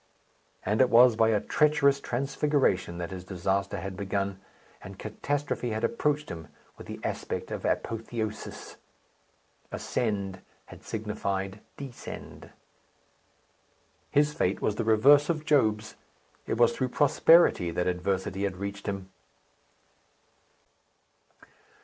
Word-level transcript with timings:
And 0.65 0.81
it 0.81 0.89
was 0.89 1.15
by 1.15 1.29
a 1.29 1.39
treacherous 1.39 1.99
transfiguration 1.99 2.97
that 2.97 3.11
his 3.11 3.23
disaster 3.23 3.77
had 3.81 3.95
begun; 3.95 4.39
and 4.81 4.97
catastrophe 4.97 5.69
had 5.69 5.83
approached 5.83 6.29
him 6.31 6.47
with 6.75 6.87
the 6.87 6.99
aspect 7.03 7.51
of 7.51 7.65
apotheosis! 7.65 8.77
Ascend 9.71 10.41
had 10.65 10.83
signified 10.83 11.59
Descend! 11.77 12.49
His 14.09 14.33
fate 14.33 14.59
was 14.59 14.73
the 14.77 14.83
reverse 14.83 15.29
of 15.29 15.45
Job's. 15.45 15.97
It 16.47 16.57
was 16.57 16.75
through 16.75 16.89
prosperity 16.89 17.69
that 17.69 17.85
adversity 17.85 18.41
had 18.45 18.57
reached 18.57 18.87
him. 18.87 19.11